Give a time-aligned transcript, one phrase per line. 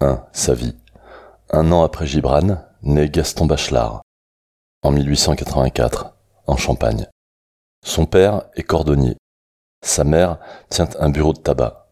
[0.00, 0.24] 1.
[0.32, 0.76] Sa vie.
[1.50, 4.02] Un an après Gibran, naît Gaston Bachelard,
[4.84, 6.14] en 1884,
[6.46, 7.08] en Champagne.
[7.84, 9.16] Son père est cordonnier.
[9.84, 10.38] Sa mère
[10.68, 11.88] tient un bureau de tabac.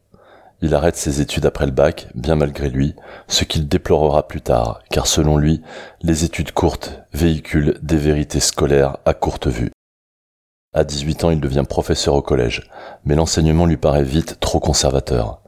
[0.62, 2.95] Il arrête ses études après le bac, bien malgré lui,
[3.27, 5.62] ce qu'il déplorera plus tard, car selon lui,
[6.02, 9.73] les études courtes véhiculent des vérités scolaires à courte vue.
[10.73, 12.70] À 18 ans, il devient professeur au collège,
[13.04, 15.43] mais l'enseignement lui paraît vite trop conservateur.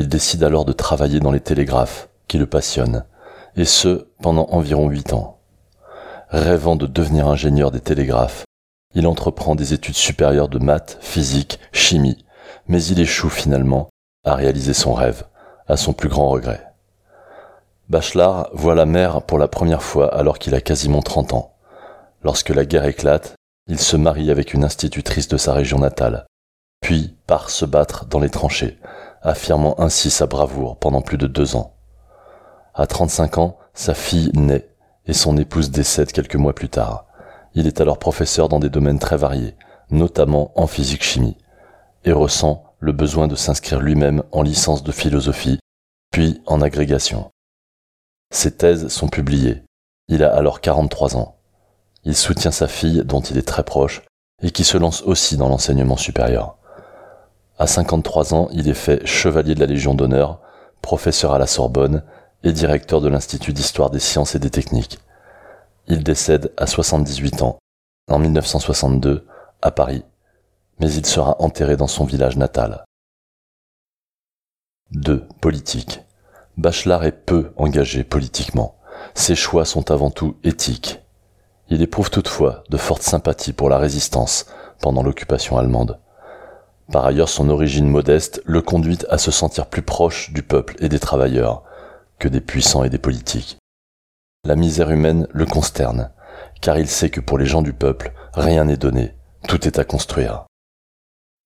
[0.00, 3.04] Il décide alors de travailler dans les télégraphes, qui le passionnent,
[3.54, 5.40] et ce, pendant environ 8 ans.
[6.30, 8.44] Rêvant de devenir ingénieur des télégraphes,
[8.94, 12.24] il entreprend des études supérieures de maths, physique, chimie,
[12.66, 13.90] mais il échoue finalement
[14.24, 15.24] à réaliser son rêve,
[15.68, 16.72] à son plus grand regret.
[17.90, 21.52] Bachelard voit la mer pour la première fois alors qu'il a quasiment 30 ans.
[22.22, 23.34] Lorsque la guerre éclate,
[23.66, 26.24] il se marie avec une institutrice de sa région natale,
[26.80, 28.78] puis part se battre dans les tranchées,
[29.22, 31.76] affirmant ainsi sa bravoure pendant plus de deux ans.
[32.74, 34.68] À 35 ans, sa fille naît
[35.06, 37.06] et son épouse décède quelques mois plus tard.
[37.54, 39.56] Il est alors professeur dans des domaines très variés,
[39.90, 41.36] notamment en physique-chimie,
[42.04, 45.58] et ressent le besoin de s'inscrire lui-même en licence de philosophie,
[46.12, 47.30] puis en agrégation.
[48.32, 49.62] Ses thèses sont publiées.
[50.08, 51.36] Il a alors 43 ans.
[52.04, 54.02] Il soutient sa fille, dont il est très proche,
[54.42, 56.56] et qui se lance aussi dans l'enseignement supérieur.
[57.60, 60.40] À 53 ans, il est fait chevalier de la Légion d'honneur,
[60.80, 62.02] professeur à la Sorbonne
[62.42, 64.98] et directeur de l'Institut d'histoire des sciences et des techniques.
[65.86, 67.58] Il décède à 78 ans,
[68.08, 69.26] en 1962,
[69.60, 70.06] à Paris,
[70.78, 72.86] mais il sera enterré dans son village natal.
[74.92, 75.28] 2.
[75.42, 76.00] Politique.
[76.56, 78.78] Bachelard est peu engagé politiquement.
[79.12, 81.02] Ses choix sont avant tout éthiques.
[81.68, 84.46] Il éprouve toutefois de fortes sympathies pour la résistance
[84.80, 86.00] pendant l'occupation allemande.
[86.90, 90.88] Par ailleurs, son origine modeste le conduit à se sentir plus proche du peuple et
[90.88, 91.62] des travailleurs
[92.18, 93.58] que des puissants et des politiques.
[94.44, 96.10] La misère humaine le consterne,
[96.60, 99.14] car il sait que pour les gens du peuple, rien n'est donné,
[99.46, 100.46] tout est à construire.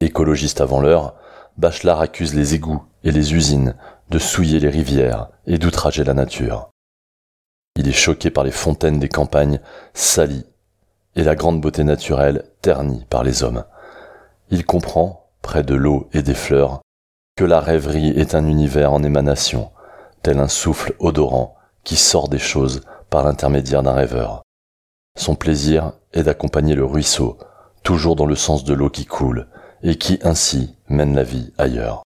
[0.00, 1.14] Écologiste avant l'heure,
[1.58, 3.76] Bachelard accuse les égouts et les usines
[4.10, 6.70] de souiller les rivières et d'outrager la nature.
[7.76, 9.60] Il est choqué par les fontaines des campagnes
[9.92, 10.46] salies
[11.16, 13.64] et la grande beauté naturelle ternie par les hommes.
[14.50, 16.80] Il comprend, près de l'eau et des fleurs,
[17.36, 19.70] que la rêverie est un univers en émanation,
[20.22, 24.42] tel un souffle odorant qui sort des choses par l'intermédiaire d'un rêveur.
[25.16, 27.38] Son plaisir est d'accompagner le ruisseau,
[27.82, 29.48] toujours dans le sens de l'eau qui coule,
[29.82, 32.02] et qui ainsi mène la vie ailleurs.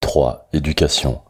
[0.00, 0.48] 3.
[0.52, 1.22] Éducation.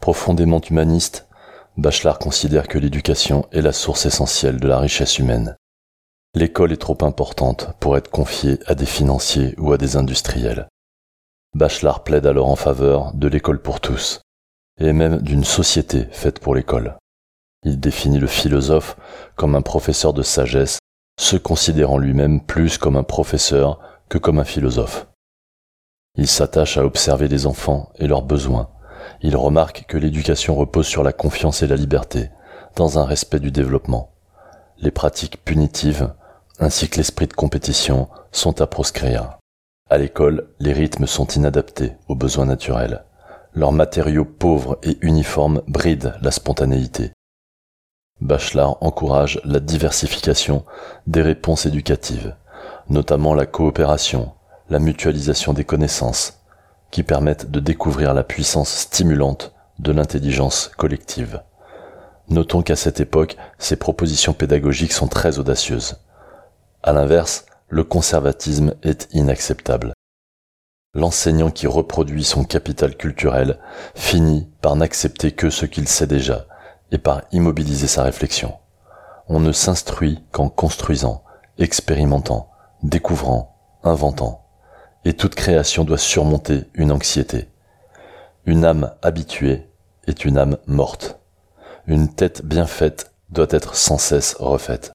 [0.00, 1.28] Profondément humaniste,
[1.76, 5.56] Bachelard considère que l'éducation est la source essentielle de la richesse humaine.
[6.34, 10.68] L'école est trop importante pour être confiée à des financiers ou à des industriels.
[11.54, 14.20] Bachelard plaide alors en faveur de l'école pour tous,
[14.78, 16.96] et même d'une société faite pour l'école.
[17.64, 18.96] Il définit le philosophe
[19.34, 20.78] comme un professeur de sagesse,
[21.18, 25.08] se considérant lui-même plus comme un professeur que comme un philosophe.
[26.14, 28.70] Il s'attache à observer les enfants et leurs besoins,
[29.20, 32.30] il remarque que l'éducation repose sur la confiance et la liberté,
[32.76, 34.12] dans un respect du développement.
[34.78, 36.12] Les pratiques punitives,
[36.58, 39.38] ainsi que l'esprit de compétition, sont à proscrire.
[39.90, 43.04] À l'école, les rythmes sont inadaptés aux besoins naturels.
[43.54, 47.12] Leurs matériaux pauvres et uniformes brident la spontanéité.
[48.20, 50.64] Bachelard encourage la diversification
[51.06, 52.34] des réponses éducatives,
[52.90, 54.32] notamment la coopération,
[54.68, 56.40] la mutualisation des connaissances,
[56.90, 61.42] qui permettent de découvrir la puissance stimulante de l'intelligence collective.
[62.28, 65.96] Notons qu'à cette époque, ces propositions pédagogiques sont très audacieuses.
[66.82, 69.92] À l'inverse, le conservatisme est inacceptable.
[70.94, 73.58] L'enseignant qui reproduit son capital culturel
[73.94, 76.46] finit par n'accepter que ce qu'il sait déjà
[76.90, 78.54] et par immobiliser sa réflexion.
[79.28, 81.22] On ne s'instruit qu'en construisant,
[81.58, 82.50] expérimentant,
[82.82, 84.48] découvrant, inventant
[85.04, 87.48] et toute création doit surmonter une anxiété.
[88.44, 89.66] Une âme habituée
[90.06, 91.18] est une âme morte.
[91.86, 94.92] Une tête bien faite doit être sans cesse refaite.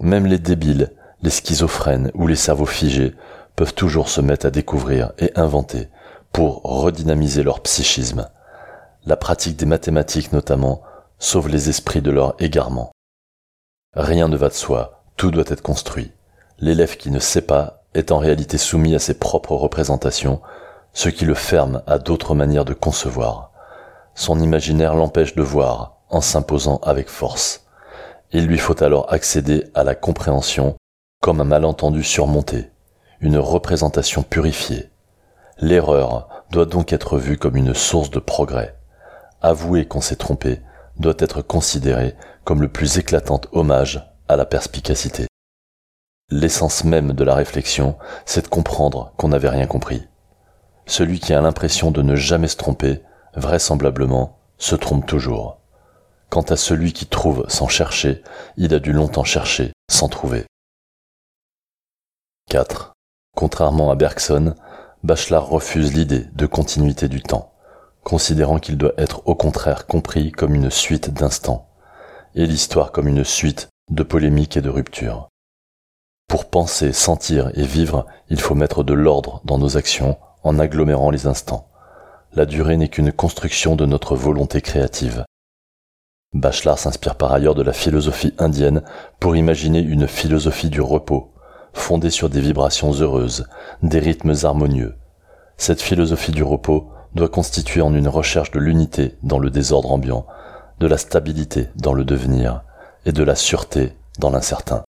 [0.00, 0.92] Même les débiles,
[1.22, 3.14] les schizophrènes ou les cerveaux figés
[3.54, 5.88] peuvent toujours se mettre à découvrir et inventer
[6.32, 8.28] pour redynamiser leur psychisme.
[9.04, 10.82] La pratique des mathématiques notamment
[11.18, 12.92] sauve les esprits de leur égarement.
[13.94, 16.12] Rien ne va de soi, tout doit être construit.
[16.58, 20.40] L'élève qui ne sait pas est en réalité soumis à ses propres représentations,
[20.94, 23.52] ce qui le ferme à d'autres manières de concevoir.
[24.14, 27.59] Son imaginaire l'empêche de voir, en s'imposant avec force.
[28.32, 30.76] Il lui faut alors accéder à la compréhension
[31.20, 32.70] comme un malentendu surmonté,
[33.20, 34.90] une représentation purifiée.
[35.58, 38.76] L'erreur doit donc être vu comme une source de progrès.
[39.42, 40.60] Avouer qu'on s'est trompé
[40.96, 45.26] doit être considéré comme le plus éclatant hommage à la perspicacité.
[46.30, 50.06] L'essence même de la réflexion, c'est de comprendre qu'on n'avait rien compris.
[50.86, 53.02] Celui qui a l'impression de ne jamais se tromper,
[53.34, 55.59] vraisemblablement, se trompe toujours.
[56.30, 58.22] Quant à celui qui trouve sans chercher,
[58.56, 60.46] il a dû longtemps chercher sans trouver.
[62.48, 62.92] 4.
[63.36, 64.54] Contrairement à Bergson,
[65.02, 67.52] Bachelard refuse l'idée de continuité du temps,
[68.04, 71.68] considérant qu'il doit être au contraire compris comme une suite d'instants,
[72.36, 75.28] et l'histoire comme une suite de polémiques et de ruptures.
[76.28, 81.10] Pour penser, sentir et vivre, il faut mettre de l'ordre dans nos actions en agglomérant
[81.10, 81.68] les instants.
[82.34, 85.24] La durée n'est qu'une construction de notre volonté créative.
[86.32, 88.82] Bachelard s'inspire par ailleurs de la philosophie indienne
[89.18, 91.32] pour imaginer une philosophie du repos,
[91.72, 93.48] fondée sur des vibrations heureuses,
[93.82, 94.94] des rythmes harmonieux.
[95.56, 100.24] Cette philosophie du repos doit constituer en une recherche de l'unité dans le désordre ambiant,
[100.78, 102.62] de la stabilité dans le devenir
[103.06, 104.84] et de la sûreté dans l'incertain.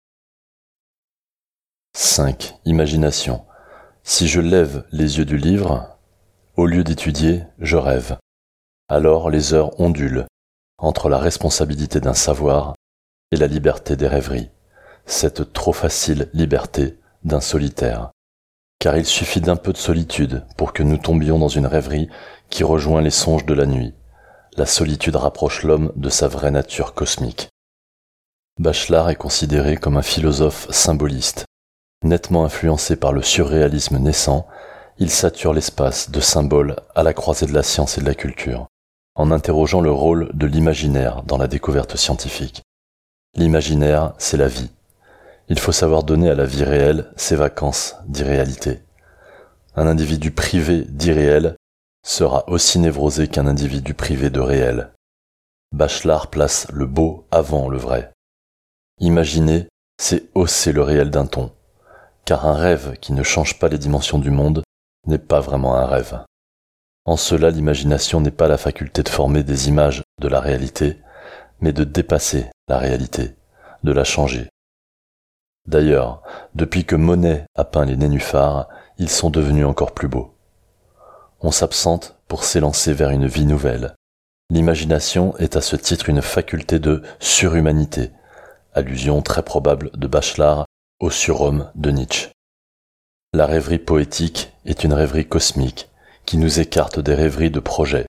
[1.96, 2.54] 5.
[2.66, 3.44] Imagination.
[4.02, 5.96] Si je lève les yeux du livre,
[6.56, 8.18] au lieu d'étudier, je rêve.
[8.88, 10.26] Alors les heures ondulent
[10.80, 12.74] entre la responsabilité d'un savoir
[13.32, 14.50] et la liberté des rêveries,
[15.06, 18.10] cette trop facile liberté d'un solitaire.
[18.80, 22.08] Car il suffit d'un peu de solitude pour que nous tombions dans une rêverie
[22.48, 23.94] qui rejoint les songes de la nuit.
[24.56, 27.48] La solitude rapproche l'homme de sa vraie nature cosmique.
[28.58, 31.44] Bachelard est considéré comme un philosophe symboliste,
[32.02, 34.46] Nettement influencé par le surréalisme naissant,
[34.98, 38.68] il sature l'espace de symboles à la croisée de la science et de la culture,
[39.14, 42.62] en interrogeant le rôle de l'imaginaire dans la découverte scientifique.
[43.34, 44.70] L'imaginaire, c'est la vie.
[45.48, 48.80] Il faut savoir donner à la vie réelle ses vacances d'irréalité.
[49.76, 51.56] Un individu privé d'irréel
[52.06, 54.92] sera aussi névrosé qu'un individu privé de réel.
[55.72, 58.10] Bachelard place le beau avant le vrai.
[58.98, 59.68] Imaginer,
[60.00, 61.52] c'est hausser le réel d'un ton
[62.30, 64.62] car un rêve qui ne change pas les dimensions du monde
[65.04, 66.20] n'est pas vraiment un rêve.
[67.04, 70.98] En cela, l'imagination n'est pas la faculté de former des images de la réalité,
[71.60, 73.34] mais de dépasser la réalité,
[73.84, 74.48] de la changer.
[75.66, 76.22] D'ailleurs,
[76.54, 78.68] depuis que Monet a peint les nénuphars,
[78.98, 80.34] ils sont devenus encore plus beaux.
[81.40, 83.94] On s'absente pour s'élancer vers une vie nouvelle.
[84.50, 88.10] L'imagination est à ce titre une faculté de surhumanité,
[88.74, 90.66] allusion très probable de Bachelard
[90.98, 92.30] au surhomme de Nietzsche.
[93.32, 95.89] La rêverie poétique est une rêverie cosmique
[96.30, 98.06] qui nous écarte des rêveries de projet.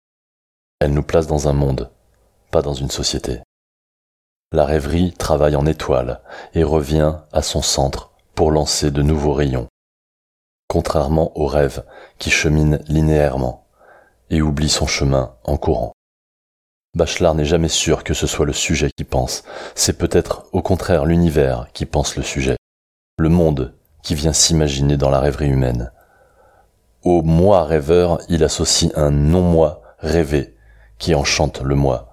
[0.79, 1.89] Elle nous place dans un monde,
[2.51, 3.39] pas dans une société.
[4.51, 6.21] La rêverie travaille en étoile
[6.53, 9.69] et revient à son centre pour lancer de nouveaux rayons.
[10.67, 11.83] Contrairement au rêve
[12.19, 13.65] qui chemine linéairement
[14.29, 15.93] et oublie son chemin en courant.
[16.93, 21.05] Bachelard n'est jamais sûr que ce soit le sujet qui pense, c'est peut-être au contraire
[21.05, 22.57] l'univers qui pense le sujet
[23.17, 23.73] le monde
[24.03, 25.91] qui vient s'imaginer dans la rêverie humaine.
[27.03, 30.55] Au moi rêveur, il associe un non-moi rêvé
[30.99, 32.09] qui enchante le moi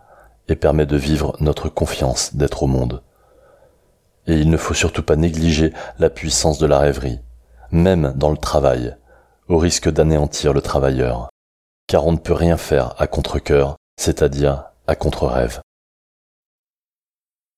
[0.48, 3.02] et permet de vivre notre confiance d'être au monde.
[4.26, 7.20] Et il ne faut surtout pas négliger la puissance de la rêverie,
[7.70, 8.96] même dans le travail,
[9.48, 11.28] au risque d'anéantir le travailleur,
[11.86, 15.60] car on ne peut rien faire à contre-cœur, c'est-à-dire à contre-rêve.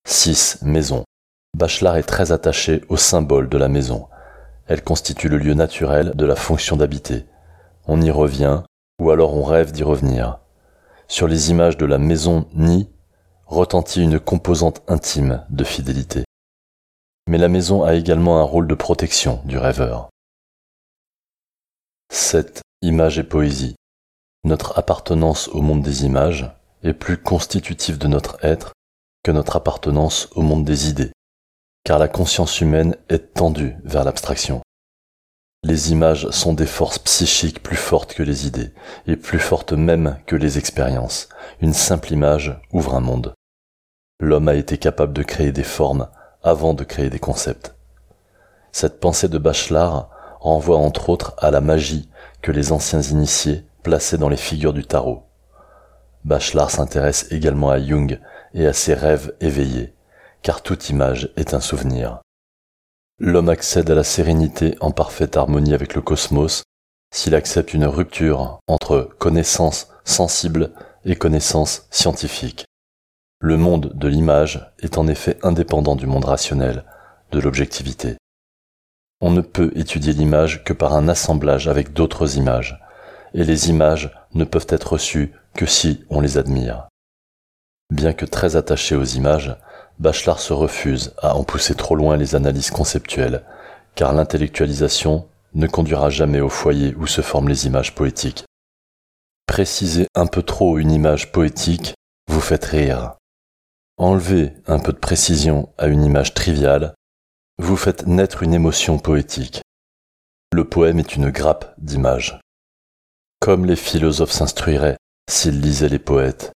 [0.08, 0.58] 6.
[0.62, 1.04] Maison.
[1.56, 4.08] Bachelard est très attaché au symbole de la maison.
[4.66, 7.26] Elle constitue le lieu naturel de la fonction d'habiter.
[7.92, 8.62] On y revient,
[9.00, 10.38] ou alors on rêve d'y revenir.
[11.08, 12.88] Sur les images de la maison nid
[13.46, 16.22] retentit une composante intime de fidélité.
[17.26, 20.08] Mais la maison a également un rôle de protection du rêveur.
[22.12, 22.62] 7.
[22.82, 23.74] Image et poésie.
[24.44, 26.50] Notre appartenance au monde des images
[26.84, 28.72] est plus constitutive de notre être
[29.24, 31.10] que notre appartenance au monde des idées
[31.84, 34.60] car la conscience humaine est tendue vers l'abstraction.
[35.62, 38.72] Les images sont des forces psychiques plus fortes que les idées,
[39.06, 41.28] et plus fortes même que les expériences.
[41.60, 43.34] Une simple image ouvre un monde.
[44.20, 46.08] L'homme a été capable de créer des formes
[46.42, 47.74] avant de créer des concepts.
[48.72, 50.08] Cette pensée de Bachelard
[50.40, 52.08] renvoie entre autres à la magie
[52.40, 55.24] que les anciens initiés plaçaient dans les figures du tarot.
[56.24, 58.18] Bachelard s'intéresse également à Jung
[58.54, 59.94] et à ses rêves éveillés,
[60.42, 62.20] car toute image est un souvenir.
[63.22, 66.62] L'homme accède à la sérénité en parfaite harmonie avec le cosmos
[67.12, 70.70] s'il accepte une rupture entre connaissance sensible
[71.04, 72.64] et connaissance scientifique.
[73.38, 76.84] Le monde de l'image est en effet indépendant du monde rationnel,
[77.30, 78.16] de l'objectivité.
[79.20, 82.80] On ne peut étudier l'image que par un assemblage avec d'autres images,
[83.34, 86.88] et les images ne peuvent être reçues que si on les admire.
[87.90, 89.58] Bien que très attaché aux images,
[90.00, 93.44] Bachelard se refuse à en pousser trop loin les analyses conceptuelles,
[93.94, 98.44] car l'intellectualisation ne conduira jamais au foyer où se forment les images poétiques.
[99.46, 101.92] Préciser un peu trop une image poétique
[102.28, 103.16] vous faites rire.
[103.98, 106.94] Enlever un peu de précision à une image triviale,
[107.58, 109.60] vous faites naître une émotion poétique.
[110.54, 112.40] Le poème est une grappe d'images.
[113.38, 114.96] Comme les philosophes s'instruiraient
[115.28, 116.52] s'ils lisaient les poètes.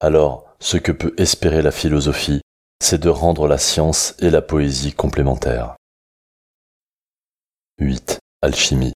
[0.00, 2.40] Alors, ce que peut espérer la philosophie,
[2.80, 5.76] c'est de rendre la science et la poésie complémentaires.
[7.80, 8.18] 8.
[8.42, 8.92] Alchimie.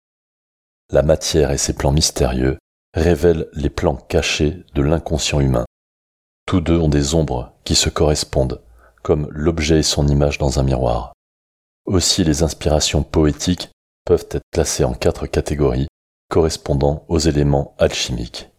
[0.90, 2.58] La matière et ses plans mystérieux
[2.94, 5.64] révèlent les plans cachés de l'inconscient humain.
[6.46, 8.60] Tous deux ont des ombres qui se correspondent,
[9.02, 11.12] comme l'objet et son image dans un miroir.
[11.86, 13.70] Aussi les inspirations poétiques
[14.04, 15.88] peuvent être classées en quatre catégories
[16.28, 18.50] correspondant aux éléments alchimiques.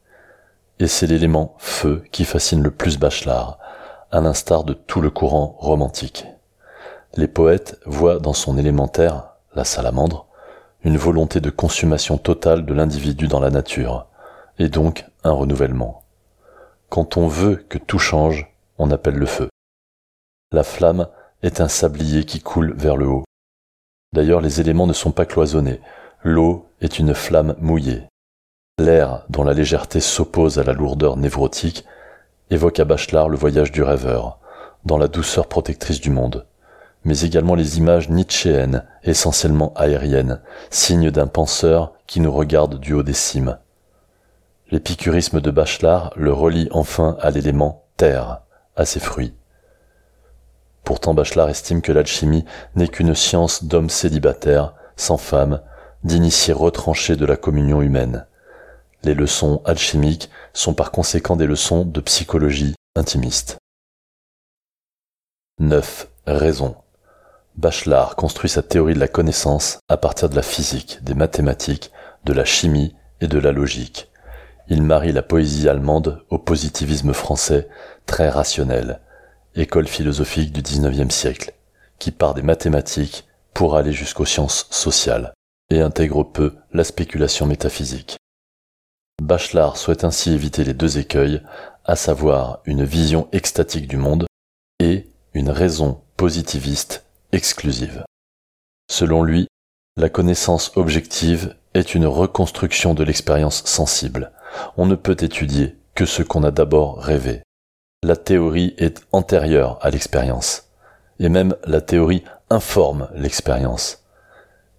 [0.79, 3.57] Et c'est l'élément feu qui fascine le plus Bachelard,
[4.13, 6.27] à l'instar de tout le courant romantique.
[7.15, 10.27] Les poètes voient dans son élémentaire, la salamandre,
[10.83, 14.05] une volonté de consommation totale de l'individu dans la nature,
[14.59, 16.03] et donc un renouvellement.
[16.89, 19.49] Quand on veut que tout change, on appelle le feu.
[20.51, 21.07] La flamme
[21.41, 23.23] est un sablier qui coule vers le haut.
[24.13, 25.81] D'ailleurs, les éléments ne sont pas cloisonnés.
[26.21, 28.03] L'eau est une flamme mouillée.
[28.77, 31.83] L'air, dont la légèreté s'oppose à la lourdeur névrotique,
[32.53, 34.39] évoque à Bachelard le voyage du rêveur,
[34.85, 36.45] dans la douceur protectrice du monde
[37.05, 43.03] mais également les images nietzschéennes, essentiellement aériennes, signes d'un penseur qui nous regarde du haut
[43.03, 43.57] des cimes.
[44.71, 48.41] L'épicurisme de Bachelard le relie enfin à l'élément terre,
[48.75, 49.33] à ses fruits.
[50.83, 52.45] Pourtant Bachelard estime que l'alchimie
[52.75, 55.61] n'est qu'une science d'hommes célibataires, sans femme,
[56.03, 58.25] d'initiés retranchés de la communion humaine.
[59.05, 63.57] Les leçons alchimiques sont par conséquent des leçons de psychologie intimiste.
[65.59, 66.07] 9.
[66.25, 66.77] Raison.
[67.57, 71.91] Bachelard construit sa théorie de la connaissance à partir de la physique, des mathématiques,
[72.23, 74.09] de la chimie et de la logique.
[74.69, 77.67] Il marie la poésie allemande au positivisme français
[78.05, 79.01] très rationnel,
[79.55, 81.53] école philosophique du XIXe siècle,
[81.99, 85.33] qui part des mathématiques pour aller jusqu'aux sciences sociales
[85.69, 88.17] et intègre peu la spéculation métaphysique.
[89.21, 91.41] Bachelard souhaite ainsi éviter les deux écueils,
[91.85, 94.25] à savoir une vision extatique du monde
[94.79, 98.03] et une raison positiviste exclusive.
[98.89, 99.47] Selon lui,
[99.97, 104.31] la connaissance objective est une reconstruction de l'expérience sensible.
[104.77, 107.43] On ne peut étudier que ce qu'on a d'abord rêvé.
[108.03, 110.69] La théorie est antérieure à l'expérience.
[111.19, 114.03] Et même la théorie informe l'expérience.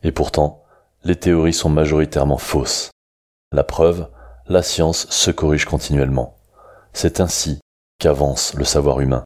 [0.03, 0.65] Et pourtant,
[1.05, 2.91] les théories sont majoritairement fausses.
[3.53, 4.09] La preuve,
[4.47, 6.37] la science se corrige continuellement.
[6.93, 7.61] C'est ainsi
[7.99, 9.25] qu'avance le savoir humain.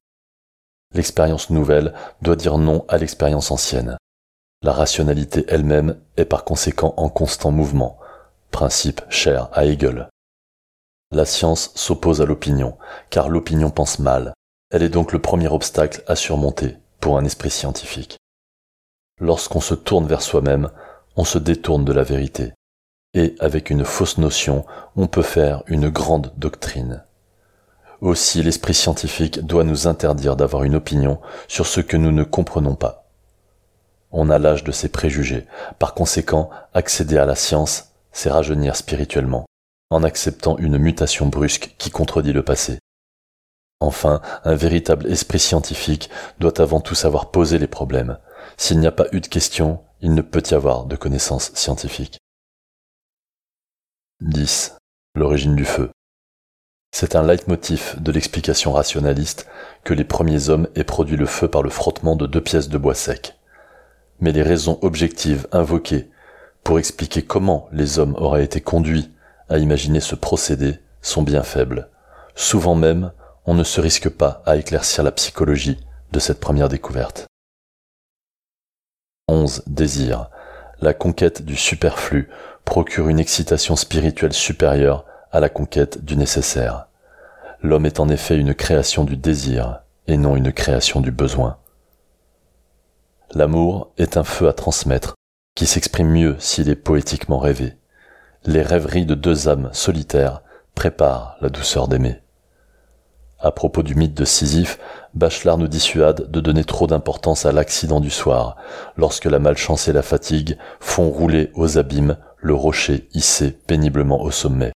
[0.94, 3.96] L'expérience nouvelle doit dire non à l'expérience ancienne.
[4.62, 7.98] La rationalité elle-même est par conséquent en constant mouvement,
[8.50, 10.08] principe cher à Hegel.
[11.10, 12.76] La science s'oppose à l'opinion,
[13.10, 14.34] car l'opinion pense mal.
[14.70, 18.18] Elle est donc le premier obstacle à surmonter pour un esprit scientifique.
[19.20, 20.70] Lorsqu'on se tourne vers soi-même,
[21.16, 22.52] on se détourne de la vérité.
[23.18, 27.02] Et avec une fausse notion, on peut faire une grande doctrine.
[28.00, 32.76] Aussi l'esprit scientifique doit nous interdire d'avoir une opinion sur ce que nous ne comprenons
[32.76, 33.10] pas.
[34.12, 35.46] On a l'âge de ses préjugés.
[35.80, 39.46] Par conséquent, accéder à la science, c'est rajeunir spirituellement,
[39.90, 42.78] en acceptant une mutation brusque qui contredit le passé.
[43.80, 46.08] Enfin, un véritable esprit scientifique
[46.38, 48.16] doit avant tout savoir poser les problèmes.
[48.56, 52.20] S'il n'y a pas eu de questions, il ne peut y avoir de connaissances scientifiques.
[54.20, 54.76] 10.
[55.14, 55.90] L'origine du feu.
[56.90, 59.48] C'est un leitmotiv de l'explication rationaliste
[59.84, 62.78] que les premiers hommes aient produit le feu par le frottement de deux pièces de
[62.78, 63.36] bois sec.
[64.18, 66.10] Mais les raisons objectives invoquées
[66.64, 69.08] pour expliquer comment les hommes auraient été conduits
[69.48, 71.88] à imaginer ce procédé sont bien faibles.
[72.34, 73.12] Souvent même,
[73.46, 75.78] on ne se risque pas à éclaircir la psychologie
[76.10, 77.28] de cette première découverte.
[79.28, 79.62] 11.
[79.68, 80.28] Désir.
[80.80, 82.28] La conquête du superflu
[82.68, 86.88] procure une excitation spirituelle supérieure à la conquête du nécessaire.
[87.62, 91.56] L'homme est en effet une création du désir et non une création du besoin.
[93.32, 95.14] L'amour est un feu à transmettre
[95.54, 97.72] qui s'exprime mieux s'il est poétiquement rêvé.
[98.44, 100.42] Les rêveries de deux âmes solitaires
[100.74, 102.20] préparent la douceur d'aimer.
[103.38, 104.78] À propos du mythe de Sisyphe,
[105.14, 108.56] Bachelard nous dissuade de donner trop d'importance à l'accident du soir,
[108.98, 114.30] lorsque la malchance et la fatigue font rouler aux abîmes le rocher hissé péniblement au
[114.30, 114.72] sommet.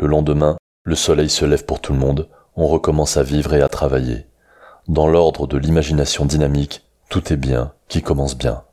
[0.00, 3.62] Le lendemain, le soleil se lève pour tout le monde, on recommence à vivre et
[3.62, 4.26] à travailler.
[4.88, 8.64] Dans l'ordre de l'imagination dynamique, tout est bien qui commence bien.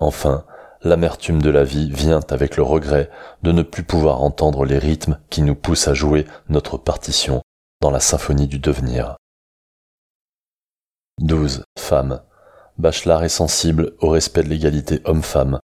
[0.00, 0.44] Enfin,
[0.82, 3.10] l'amertume de la vie vient avec le regret
[3.42, 7.42] de ne plus pouvoir entendre les rythmes qui nous poussent à jouer notre partition
[7.80, 9.16] dans la symphonie du devenir.
[11.20, 11.64] 12.
[11.78, 12.22] Femme.
[12.76, 15.58] Bachelard est sensible au respect de l'égalité homme-femme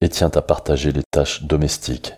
[0.00, 2.14] et tient à partager les tâches domestiques.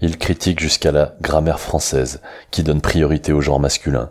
[0.00, 4.10] Il critique jusqu'à la grammaire française qui donne priorité au genre masculin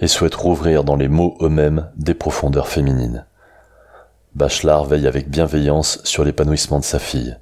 [0.00, 3.26] et souhaite rouvrir dans les mots eux-mêmes des profondeurs féminines.
[4.34, 7.36] Bachelard veille avec bienveillance sur l'épanouissement de sa fille.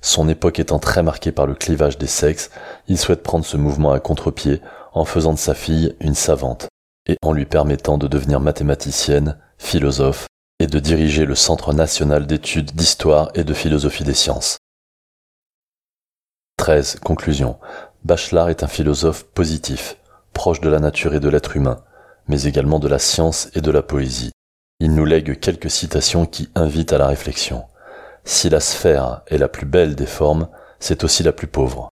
[0.00, 2.50] Son époque étant très marquée par le clivage des sexes,
[2.88, 4.60] il souhaite prendre ce mouvement à contre-pied
[4.92, 6.68] en faisant de sa fille une savante
[7.06, 10.26] et en lui permettant de devenir mathématicienne, philosophe
[10.60, 14.58] et de diriger le Centre national d'études d'histoire et de philosophie des sciences.
[16.56, 17.00] 13.
[17.00, 17.58] Conclusion.
[18.04, 19.96] Bachelard est un philosophe positif,
[20.32, 21.82] proche de la nature et de l'être humain,
[22.28, 24.32] mais également de la science et de la poésie.
[24.80, 27.64] Il nous lègue quelques citations qui invitent à la réflexion.
[28.24, 30.48] Si la sphère est la plus belle des formes,
[30.80, 31.90] c'est aussi la plus pauvre.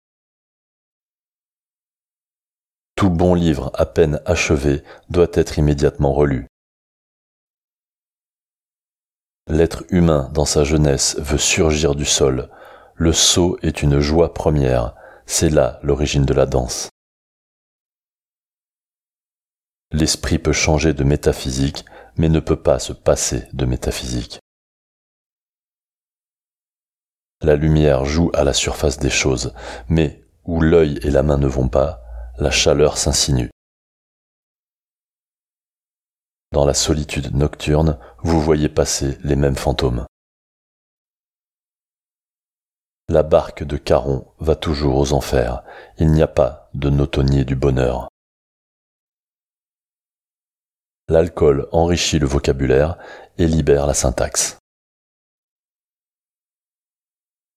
[2.96, 6.46] Tout bon livre à peine achevé doit être immédiatement relu.
[9.52, 12.48] L'être humain dans sa jeunesse veut surgir du sol.
[12.94, 14.94] Le saut est une joie première.
[15.26, 16.88] C'est là l'origine de la danse.
[19.90, 21.84] L'esprit peut changer de métaphysique,
[22.16, 24.40] mais ne peut pas se passer de métaphysique.
[27.42, 29.52] La lumière joue à la surface des choses,
[29.86, 32.00] mais où l'œil et la main ne vont pas,
[32.38, 33.51] la chaleur s'insinue.
[36.52, 40.04] Dans la solitude nocturne, vous voyez passer les mêmes fantômes.
[43.08, 45.64] La barque de Caron va toujours aux enfers.
[45.98, 48.08] Il n'y a pas de notonnier du bonheur.
[51.08, 52.98] L'alcool enrichit le vocabulaire
[53.38, 54.58] et libère la syntaxe.